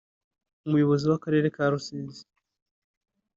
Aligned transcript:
Umuyobozi 0.65 1.03
w’Akarere 1.11 1.47
ka 1.55 1.63
Rusizi 1.71 2.23